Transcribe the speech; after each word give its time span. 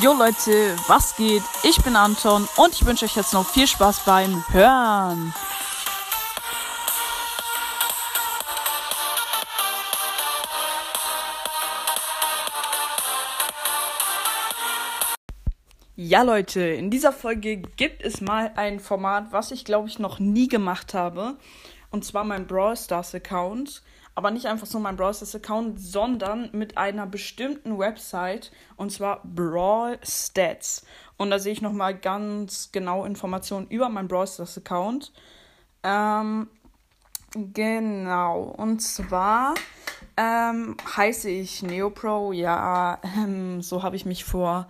Jo 0.00 0.12
Leute, 0.12 0.76
was 0.86 1.16
geht? 1.16 1.42
Ich 1.64 1.82
bin 1.82 1.96
Anton 1.96 2.48
und 2.56 2.72
ich 2.72 2.86
wünsche 2.86 3.04
euch 3.04 3.16
jetzt 3.16 3.34
noch 3.34 3.44
viel 3.44 3.66
Spaß 3.66 4.04
beim 4.04 4.44
Hören. 4.52 5.34
Ja 15.96 16.22
Leute, 16.22 16.60
in 16.60 16.92
dieser 16.92 17.12
Folge 17.12 17.56
gibt 17.56 18.02
es 18.02 18.20
mal 18.20 18.52
ein 18.54 18.78
Format, 18.78 19.32
was 19.32 19.50
ich 19.50 19.64
glaube 19.64 19.88
ich 19.88 19.98
noch 19.98 20.20
nie 20.20 20.46
gemacht 20.46 20.94
habe. 20.94 21.38
Und 21.90 22.04
zwar 22.04 22.22
mein 22.22 22.46
Brawl 22.46 22.76
Stars 22.76 23.16
Account 23.16 23.82
aber 24.18 24.32
nicht 24.32 24.46
einfach 24.46 24.66
so 24.66 24.80
mein 24.80 24.96
Brawl 24.96 25.14
Stars 25.14 25.36
Account, 25.36 25.78
sondern 25.80 26.50
mit 26.50 26.76
einer 26.76 27.06
bestimmten 27.06 27.78
Website 27.78 28.50
und 28.74 28.90
zwar 28.90 29.22
Brawl 29.22 29.96
Stats. 30.02 30.84
Und 31.16 31.30
da 31.30 31.38
sehe 31.38 31.52
ich 31.52 31.62
nochmal 31.62 31.96
ganz 31.96 32.70
genau 32.72 33.04
Informationen 33.04 33.68
über 33.68 33.88
mein 33.88 34.08
Brawl 34.08 34.26
Stars 34.26 34.58
Account. 34.58 35.12
Ähm, 35.84 36.48
genau, 37.32 38.42
und 38.56 38.80
zwar 38.80 39.54
ähm, 40.16 40.76
heiße 40.96 41.30
ich 41.30 41.62
Neopro, 41.62 42.32
ja, 42.32 43.00
ähm, 43.16 43.62
so 43.62 43.84
habe 43.84 43.94
ich 43.94 44.04
mich 44.04 44.24
vor 44.24 44.66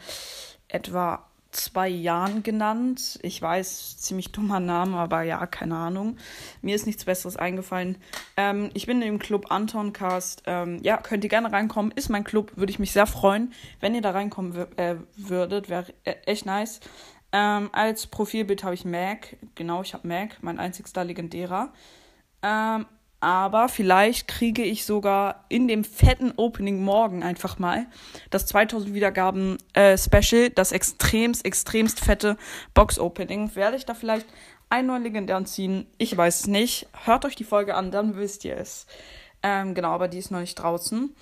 etwa 0.68 1.26
zwei 1.58 1.88
Jahren 1.88 2.42
genannt. 2.42 3.18
Ich 3.22 3.40
weiß, 3.40 3.98
ziemlich 3.98 4.32
dummer 4.32 4.60
Name, 4.60 4.96
aber 4.96 5.22
ja, 5.22 5.44
keine 5.46 5.76
Ahnung. 5.76 6.16
Mir 6.62 6.74
ist 6.74 6.86
nichts 6.86 7.04
Besseres 7.04 7.36
eingefallen. 7.36 7.98
Ähm, 8.36 8.70
ich 8.74 8.86
bin 8.86 9.02
im 9.02 9.18
Club 9.18 9.50
Antoncast. 9.50 10.42
Ähm, 10.46 10.80
ja, 10.82 10.96
könnt 10.96 11.24
ihr 11.24 11.30
gerne 11.30 11.52
reinkommen. 11.52 11.92
Ist 11.92 12.08
mein 12.08 12.24
Club, 12.24 12.52
würde 12.56 12.70
ich 12.70 12.78
mich 12.78 12.92
sehr 12.92 13.06
freuen, 13.06 13.52
wenn 13.80 13.94
ihr 13.94 14.02
da 14.02 14.12
reinkommen 14.12 14.54
äh, 14.76 14.96
würdet. 15.16 15.68
Wäre 15.68 15.86
äh, 16.04 16.14
echt 16.26 16.46
nice. 16.46 16.80
Ähm, 17.32 17.68
als 17.72 18.06
Profilbild 18.06 18.64
habe 18.64 18.74
ich 18.74 18.84
Mac. 18.84 19.36
Genau, 19.54 19.82
ich 19.82 19.92
habe 19.94 20.08
Mac, 20.08 20.38
mein 20.40 20.58
einzigster 20.58 21.04
legendärer. 21.04 21.72
Ähm, 22.42 22.86
aber 23.20 23.68
vielleicht 23.68 24.28
kriege 24.28 24.62
ich 24.62 24.84
sogar 24.84 25.44
in 25.48 25.66
dem 25.66 25.82
fetten 25.84 26.32
Opening 26.36 26.82
morgen 26.82 27.22
einfach 27.22 27.58
mal 27.58 27.86
das 28.30 28.46
2000 28.46 28.94
Wiedergaben 28.94 29.58
äh, 29.72 29.98
Special, 29.98 30.50
das 30.50 30.72
extremst, 30.72 31.44
extremst 31.44 32.00
fette 32.00 32.36
Box 32.74 32.98
Opening. 32.98 33.54
Werde 33.56 33.76
ich 33.76 33.86
da 33.86 33.94
vielleicht 33.94 34.26
einen 34.70 34.88
neuen 34.88 35.02
legendären 35.02 35.46
ziehen? 35.46 35.86
Ich 35.98 36.16
weiß 36.16 36.40
es 36.40 36.46
nicht. 36.46 36.86
Hört 37.04 37.24
euch 37.24 37.34
die 37.34 37.44
Folge 37.44 37.74
an, 37.74 37.90
dann 37.90 38.16
wisst 38.16 38.44
ihr 38.44 38.56
es. 38.56 38.86
Ähm, 39.42 39.74
genau, 39.74 39.90
aber 39.90 40.08
die 40.08 40.18
ist 40.18 40.30
noch 40.30 40.40
nicht 40.40 40.56
draußen. 40.56 41.14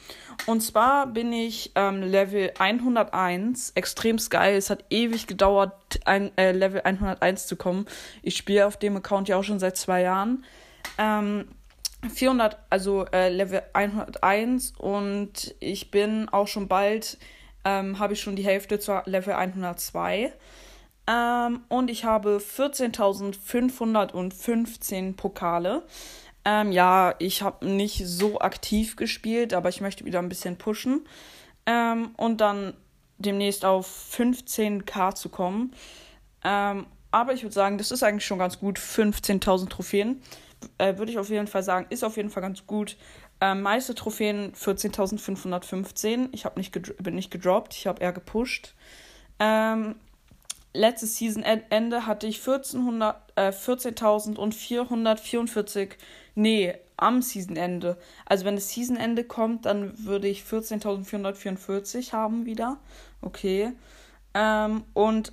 Und 0.47 0.61
zwar 0.63 1.07
bin 1.07 1.33
ich 1.33 1.73
ähm, 1.75 2.03
Level 2.03 2.51
101. 2.59 3.73
Extrem 3.75 4.17
geil. 4.31 4.57
Es 4.57 4.71
hat 4.71 4.85
ewig 4.89 5.27
gedauert, 5.27 6.01
ein 6.07 6.37
äh, 6.39 6.53
Level 6.53 6.81
101 6.83 7.47
zu 7.47 7.57
kommen. 7.57 7.87
Ich 8.23 8.37
spiele 8.37 8.67
auf 8.67 8.79
dem 8.79 8.97
Account 8.97 9.29
ja 9.29 9.37
auch 9.37 9.45
schon 9.45 9.59
seit 9.59 9.77
zwei 9.77 10.03
Jahren. 10.03 10.45
Ähm, 10.99 11.49
400, 12.11 12.59
also 12.71 13.07
äh, 13.07 13.29
Level 13.29 13.63
101 13.73 14.75
und 14.79 15.55
ich 15.61 15.91
bin 15.91 16.29
auch 16.29 16.49
schon 16.49 16.69
bald, 16.69 17.19
ähm, 17.65 17.99
habe 17.99 18.13
ich 18.13 18.21
schon 18.21 18.37
die 18.37 18.45
Hälfte 18.45 18.79
zur 18.79 19.03
Level 19.07 19.35
102. 19.35 20.33
Ähm, 21.09 21.61
und 21.69 21.91
ich 21.91 22.05
habe 22.05 22.39
14.515 22.39 25.17
Pokale. 25.17 25.83
Ähm, 26.45 26.73
ja, 26.73 27.15
ich 27.19 27.43
habe 27.43 27.67
nicht 27.67 28.07
so 28.07 28.41
aktiv 28.41 28.97
gespielt, 28.97 29.55
aber 29.55 29.69
ich 29.69 29.81
möchte 29.81 30.05
wieder 30.05 30.19
ein 30.21 30.29
bisschen 30.29 30.59
pushen. 30.59 31.07
Ähm, 31.67 32.11
und 32.17 32.41
dann 32.41 32.75
demnächst 33.19 33.65
auf 33.65 33.89
15k 34.17 35.15
zu 35.15 35.29
kommen. 35.29 35.73
Ähm, 36.45 36.87
aber 37.11 37.33
ich 37.33 37.43
würde 37.43 37.55
sagen, 37.55 37.79
das 37.79 37.91
ist 37.91 38.03
eigentlich 38.03 38.27
schon 38.27 38.39
ganz 38.39 38.59
gut. 38.59 38.79
15.000 38.79 39.69
Trophäen 39.69 40.23
äh, 40.79 40.97
würde 40.99 41.13
ich 41.13 41.19
auf 41.19 41.31
jeden 41.31 41.47
Fall 41.47 41.63
sagen, 41.63 41.87
ist 41.91 42.05
auf 42.05 42.17
jeden 42.17 42.31
Fall 42.31 42.43
ganz 42.43 42.67
gut. 42.67 42.97
Ähm, 43.41 43.63
meiste 43.63 43.95
Trophäen 43.95 44.53
14.515. 44.53 46.29
Ich 46.33 46.47
nicht 46.57 46.73
bin 47.03 47.15
nicht 47.15 47.31
gedroppt, 47.31 47.75
ich 47.75 47.87
habe 47.87 48.03
eher 48.03 48.13
gepusht. 48.13 48.75
Ähm, 49.39 49.97
letztes 50.73 51.17
Season-Ende 51.17 52.07
hatte 52.07 52.27
ich 52.27 52.39
14.444. 52.39 53.17
Äh, 53.37 53.53
14 53.53 53.95
nee, 56.35 56.75
am 56.97 57.21
Season-Ende. 57.23 57.99
Also 58.25 58.45
wenn 58.45 58.55
das 58.55 58.71
Season-Ende 58.71 59.25
kommt, 59.25 59.67
dann 59.67 59.93
würde 60.05 60.29
ich 60.29 60.43
14.444 60.43 62.13
haben 62.13 62.47
wieder. 62.47 62.79
Okay. 63.21 63.73
Ähm, 64.35 64.85
und 64.95 65.33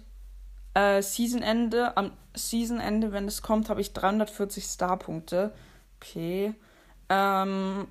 äh, 0.74 1.02
Season-Ende, 1.02 1.96
am 1.96 2.12
Season-Ende, 2.36 3.12
wenn 3.12 3.28
es 3.28 3.42
kommt, 3.42 3.70
habe 3.70 3.82
ich 3.82 3.94
340 3.94 4.66
Star-Punkte. 4.66 5.54
Okay. 6.00 6.54
Ähm, 7.10 7.88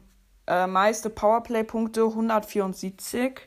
äh, 0.47 0.67
meiste 0.67 1.11
Powerplay-Punkte 1.11 2.03
174. 2.05 3.41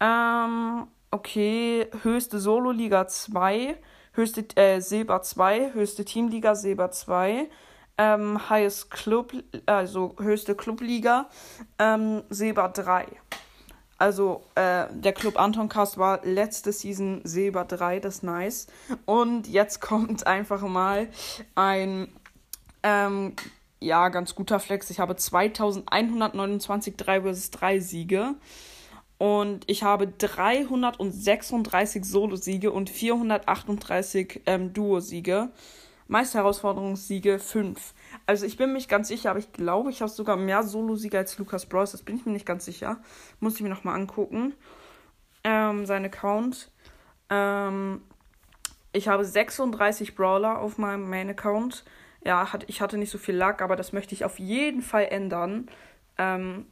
Ähm, 0.00 0.86
okay. 1.10 1.86
Höchste 2.02 2.38
Solo-Liga 2.38 3.06
2. 3.06 3.76
Höchste 4.12 4.44
äh, 4.56 4.80
Silber 4.80 5.22
2. 5.22 5.72
Höchste 5.74 6.04
Teamliga 6.04 6.54
Silber 6.54 6.90
2. 6.90 7.48
Ähm, 7.98 8.50
Highest 8.50 8.90
Club, 8.90 9.32
also 9.64 10.14
höchste 10.20 10.54
Clubliga, 10.54 11.30
ähm, 11.78 12.22
Silber 12.28 12.68
3. 12.68 13.06
Also, 13.98 14.42
äh, 14.54 14.86
der 14.90 15.12
Club 15.12 15.38
Anton 15.38 15.68
Cast 15.68 15.96
war 15.96 16.20
letzte 16.24 16.72
Season 16.72 17.22
Silber 17.24 17.64
3, 17.64 18.00
das 18.00 18.16
ist 18.16 18.22
nice. 18.22 18.66
Und 19.06 19.48
jetzt 19.48 19.80
kommt 19.82 20.26
einfach 20.26 20.60
mal 20.62 21.08
ein, 21.54 22.08
ähm, 22.82 23.34
ja, 23.80 24.08
ganz 24.08 24.34
guter 24.34 24.60
Flex. 24.60 24.90
Ich 24.90 25.00
habe 25.00 25.16
2129 25.16 26.96
3 26.96 27.22
vs 27.22 27.50
3 27.52 27.80
Siege. 27.80 28.34
Und 29.18 29.64
ich 29.66 29.82
habe 29.82 30.06
336 30.08 32.04
Solo-Siege 32.04 32.70
und 32.70 32.90
438 32.90 34.42
ähm, 34.44 34.74
Duo-Siege. 34.74 35.48
Meisterherausforderungssiege 36.08 37.38
5. 37.38 37.94
Also 38.26 38.46
ich 38.46 38.56
bin 38.56 38.72
mich 38.72 38.88
ganz 38.88 39.08
sicher, 39.08 39.30
aber 39.30 39.38
ich 39.38 39.52
glaube, 39.52 39.90
ich 39.90 40.00
habe 40.02 40.10
sogar 40.10 40.36
mehr 40.36 40.62
Solo-Siege 40.62 41.18
als 41.18 41.38
Lukas 41.38 41.66
Bros. 41.66 41.92
Das 41.92 42.02
bin 42.02 42.16
ich 42.16 42.26
mir 42.26 42.32
nicht 42.32 42.46
ganz 42.46 42.64
sicher. 42.64 42.98
Muss 43.40 43.56
ich 43.56 43.62
mir 43.62 43.68
nochmal 43.68 43.96
angucken. 43.96 44.54
Ähm, 45.44 45.86
sein 45.86 46.04
Account. 46.04 46.70
Ähm, 47.30 48.02
ich 48.92 49.08
habe 49.08 49.24
36 49.24 50.14
Brawler 50.14 50.58
auf 50.58 50.78
meinem 50.78 51.08
Main-Account. 51.10 51.84
Ja, 52.24 52.52
hat, 52.52 52.64
ich 52.68 52.80
hatte 52.80 52.98
nicht 52.98 53.10
so 53.10 53.18
viel 53.18 53.36
Luck, 53.36 53.60
aber 53.60 53.76
das 53.76 53.92
möchte 53.92 54.14
ich 54.14 54.24
auf 54.24 54.38
jeden 54.38 54.82
Fall 54.82 55.06
ändern. 55.10 55.68
Ähm, 56.18 56.66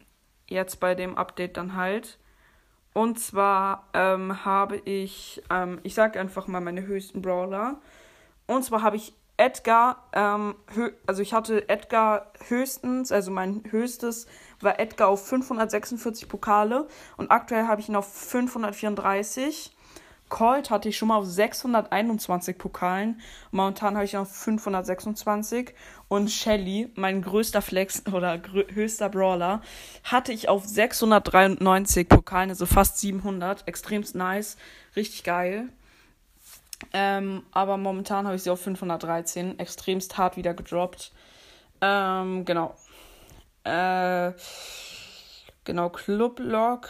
jetzt 0.48 0.80
bei 0.80 0.94
dem 0.94 1.16
Update 1.16 1.56
dann 1.56 1.76
halt. 1.76 2.18
Und 2.92 3.18
zwar 3.18 3.88
ähm, 3.92 4.44
habe 4.44 4.76
ich, 4.76 5.42
ähm, 5.50 5.80
ich 5.82 5.94
sage 5.94 6.20
einfach 6.20 6.46
mal 6.46 6.60
meine 6.60 6.86
höchsten 6.86 7.22
Brawler. 7.22 7.80
Und 8.46 8.64
zwar 8.64 8.82
habe 8.82 8.96
ich 8.96 9.14
Edgar, 9.36 10.04
ähm, 10.12 10.54
also 11.06 11.22
ich 11.22 11.34
hatte 11.34 11.68
Edgar 11.68 12.30
höchstens, 12.46 13.10
also 13.10 13.30
mein 13.30 13.62
höchstes 13.70 14.26
war 14.60 14.78
Edgar 14.78 15.08
auf 15.08 15.26
546 15.26 16.28
Pokale 16.28 16.86
und 17.16 17.30
aktuell 17.30 17.66
habe 17.66 17.80
ich 17.80 17.88
ihn 17.88 17.96
auf 17.96 18.12
534. 18.12 19.72
Colt 20.28 20.70
hatte 20.70 20.88
ich 20.88 20.96
schon 20.96 21.08
mal 21.08 21.18
auf 21.18 21.26
621 21.26 22.58
Pokalen. 22.58 23.20
Momentan 23.50 23.94
habe 23.94 24.04
ich 24.04 24.14
ihn 24.14 24.20
auf 24.20 24.34
526. 24.34 25.74
Und 26.08 26.30
Shelly, 26.30 26.90
mein 26.94 27.22
größter 27.22 27.62
Flex 27.62 28.02
oder 28.12 28.40
höchster 28.72 29.10
Brawler, 29.10 29.60
hatte 30.02 30.32
ich 30.32 30.48
auf 30.48 30.64
693 30.66 32.08
Pokalen, 32.08 32.50
also 32.50 32.66
fast 32.66 32.98
700. 32.98 33.68
Extremst 33.68 34.14
nice. 34.14 34.56
Richtig 34.96 35.24
geil. 35.24 35.68
Ähm, 36.92 37.44
aber 37.52 37.76
momentan 37.76 38.26
habe 38.26 38.36
ich 38.36 38.42
sie 38.42 38.50
auf 38.50 38.60
513. 38.62 39.58
Extremst 39.58 40.16
hart 40.16 40.36
wieder 40.36 40.54
gedroppt. 40.54 41.12
Ähm, 41.80 42.44
genau. 42.44 42.74
Äh, 43.64 44.32
genau, 45.64 45.88
Clublog. 45.90 46.88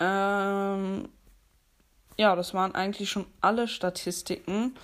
Ähm, 0.00 1.08
ja, 2.16 2.34
das 2.36 2.54
waren 2.54 2.74
eigentlich 2.74 3.10
schon 3.10 3.26
alle 3.40 3.68
Statistiken. 3.68 4.76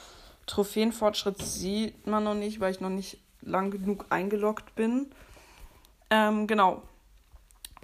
Trophäenfortschritt 0.47 1.41
sieht 1.41 2.07
man 2.07 2.25
noch 2.25 2.35
nicht, 2.35 2.61
weil 2.61 2.73
ich 2.73 2.81
noch 2.81 2.91
nicht 2.91 3.19
lang 3.41 3.71
genug 3.71 4.07
eingeloggt 4.11 4.75
bin. 4.75 5.11
Ähm, 6.11 6.47
genau. 6.47 6.83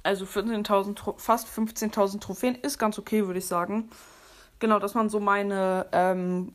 Also 0.02 0.25
14.000, 0.25 1.19
fast 1.19 1.49
15.000 1.49 2.20
Trophäen 2.20 2.55
ist 2.56 2.79
ganz 2.79 2.99
okay, 2.99 3.26
würde 3.26 3.38
ich 3.38 3.47
sagen. 3.47 3.91
Genau, 4.60 4.78
das 4.78 4.94
waren 4.94 5.08
so 5.08 5.18
meine 5.18 5.86
ähm, 5.92 6.52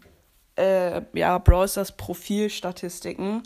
äh, 0.57 1.02
ja, 1.13 1.38
Browsers 1.40 1.92
Profilstatistiken. 1.92 3.44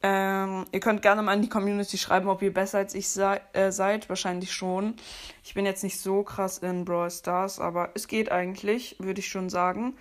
Ähm, 0.00 0.64
ihr 0.70 0.78
könnt 0.78 1.02
gerne 1.02 1.22
mal 1.22 1.34
in 1.34 1.42
die 1.42 1.48
Community 1.48 1.98
schreiben, 1.98 2.28
ob 2.28 2.40
ihr 2.40 2.54
besser 2.54 2.78
als 2.78 2.94
ich 2.94 3.08
sei, 3.08 3.40
äh, 3.52 3.72
seid. 3.72 4.08
Wahrscheinlich 4.08 4.52
schon. 4.52 4.94
Ich 5.42 5.54
bin 5.54 5.66
jetzt 5.66 5.82
nicht 5.82 6.00
so 6.00 6.22
krass 6.22 6.58
in 6.58 6.84
Brawl 6.84 7.10
Stars, 7.10 7.58
aber 7.58 7.90
es 7.94 8.06
geht 8.06 8.30
eigentlich, 8.30 8.96
würde 9.00 9.20
ich 9.20 9.28
schon 9.28 9.50
sagen. 9.50 9.96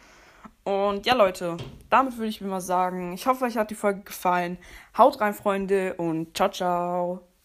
Und 0.63 1.05
ja, 1.05 1.15
Leute, 1.15 1.57
damit 1.89 2.17
würde 2.17 2.29
ich 2.29 2.41
mir 2.41 2.50
mal 2.50 2.61
sagen, 2.61 3.13
ich 3.13 3.25
hoffe, 3.25 3.45
euch 3.45 3.57
hat 3.57 3.71
die 3.71 3.75
Folge 3.75 4.01
gefallen. 4.01 4.57
Haut 4.97 5.19
rein, 5.21 5.33
Freunde, 5.33 5.95
und 5.95 6.38
ciao, 6.38 6.50
ciao. 6.50 7.37